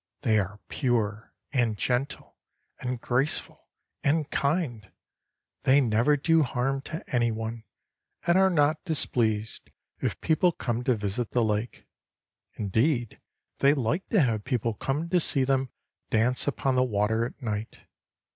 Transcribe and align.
They 0.23 0.39
are 0.39 0.59
pure, 0.67 1.31
and 1.53 1.77
gentle 1.77 2.35
and 2.79 2.99
graceful 2.99 3.67
and 4.03 4.27
kind. 4.31 4.91
They 5.61 5.79
never 5.79 6.17
do 6.17 6.41
harm 6.41 6.81
to 6.89 7.07
anyone, 7.15 7.65
and 8.25 8.35
are 8.35 8.49
not 8.49 8.83
displeased 8.83 9.69
if 9.99 10.19
people 10.19 10.53
come 10.53 10.83
to 10.85 10.95
visit 10.95 11.29
the 11.33 11.43
lake. 11.43 11.85
Indeed 12.55 13.21
they 13.59 13.75
like 13.75 14.09
to 14.09 14.21
have 14.21 14.43
people 14.43 14.73
come 14.73 15.07
to 15.09 15.19
see 15.19 15.43
them 15.43 15.69
dance 16.09 16.47
upon 16.47 16.73
the 16.73 16.83
water 16.83 17.23
at 17.23 17.39
night. 17.39 17.81